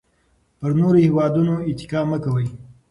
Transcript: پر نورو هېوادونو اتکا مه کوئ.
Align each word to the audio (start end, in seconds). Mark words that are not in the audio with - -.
پر 0.59 0.71
نورو 0.79 0.99
هېوادونو 1.05 1.53
اتکا 1.69 2.01
مه 2.09 2.17
کوئ. 2.23 2.47